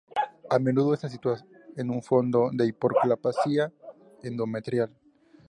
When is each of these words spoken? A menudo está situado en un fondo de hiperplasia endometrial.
A 0.49 0.57
menudo 0.57 0.95
está 0.95 1.07
situado 1.09 1.43
en 1.77 1.91
un 1.91 2.01
fondo 2.01 2.49
de 2.53 2.65
hiperplasia 2.65 3.71
endometrial. 4.23 4.89